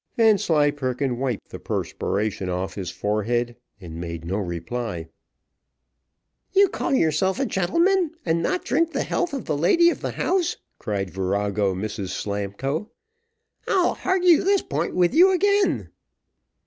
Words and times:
Vanslyperken 0.17 1.19
wiped 1.19 1.49
the 1.49 1.59
perspiration 1.59 2.49
off 2.49 2.73
his 2.73 2.89
forehead, 2.89 3.55
and 3.79 4.01
made 4.01 4.25
no 4.25 4.39
reply. 4.39 5.07
"You 6.53 6.69
call 6.69 6.91
yourself 6.95 7.39
a 7.39 7.45
gentleman, 7.45 8.15
and 8.25 8.41
not 8.41 8.65
drink 8.65 8.93
the 8.93 9.03
health 9.03 9.31
of 9.31 9.45
the 9.45 9.55
lady 9.55 9.91
of 9.91 10.01
the 10.01 10.13
house!" 10.13 10.57
cried 10.79 11.11
virago 11.11 11.75
Mrs 11.75 12.09
Slamkoe. 12.09 12.89
"I'll 13.67 13.93
hargue 13.93 14.43
this 14.43 14.63
point 14.63 14.95
with 14.95 15.13
you 15.13 15.31
again." 15.33 15.89